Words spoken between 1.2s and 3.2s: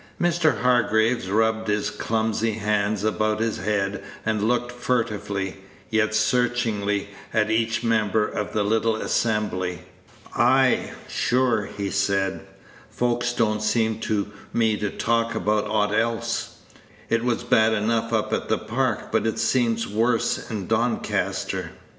rubbed his clumsy hands